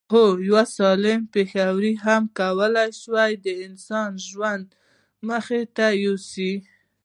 [0.13, 4.65] هو یو سالم پښتورګی هم کولای شي د انسان ژوند
[5.27, 6.53] مخ ته یوسي